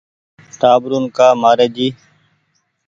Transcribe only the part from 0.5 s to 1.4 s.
ٽآٻرون ڪآ